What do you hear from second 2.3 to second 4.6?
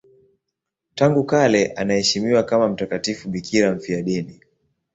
kama mtakatifu bikira mfiadini.